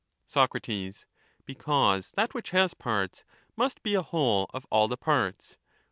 Sac, 0.25 0.49
Because 1.45 2.11
that 2.15 2.33
which 2.33 2.49
has 2.49 2.73
parts 2.73 3.23
must 3.55 3.83
be 3.83 3.93
a 3.93 4.01
whole 4.01 4.49
of 4.51 4.65
all 4.71 4.87
the 4.87 4.97
parts. 4.97 5.57